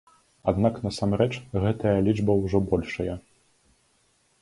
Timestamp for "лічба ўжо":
2.09-2.65